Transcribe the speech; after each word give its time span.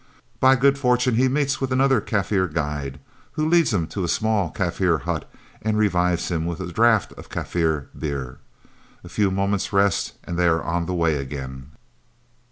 By 0.39 0.55
good 0.55 0.79
fortune 0.79 1.13
he 1.13 1.27
meets 1.27 1.61
with 1.61 1.71
another 1.71 2.01
Kaffir 2.01 2.51
guide, 2.51 2.99
who 3.33 3.47
leads 3.47 3.71
him 3.71 3.85
to 3.89 4.03
a 4.03 4.07
small 4.07 4.49
Kaffir 4.51 5.01
hut 5.01 5.31
and 5.61 5.77
revives 5.77 6.29
him 6.31 6.47
with 6.47 6.59
a 6.59 6.71
draught 6.71 7.13
of 7.19 7.29
Kaffir 7.29 7.85
beer. 7.95 8.39
A 9.03 9.09
few 9.09 9.29
moments' 9.29 9.71
rest, 9.71 10.13
and 10.23 10.39
they 10.39 10.47
are 10.47 10.63
on 10.63 10.87
the 10.87 10.95
way 10.95 11.17
again. 11.17 11.69